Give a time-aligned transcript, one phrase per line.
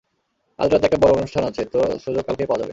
[0.59, 2.69] আজ রাতে একটা বড়ো অনুষ্ঠান আছে, তো সুযোগ কালকেই পাওয়া যাবে।